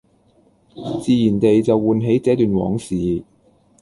[0.73, 3.23] 自然地就喚起這段往事